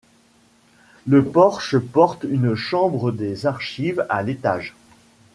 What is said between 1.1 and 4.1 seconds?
porche porte une chambre des archives